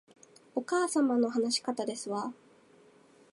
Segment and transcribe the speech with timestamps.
[0.55, 2.33] お母様の話し方ですわ